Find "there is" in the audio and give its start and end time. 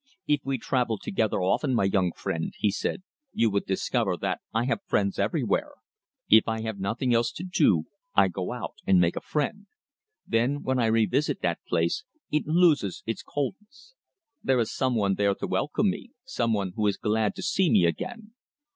14.41-14.73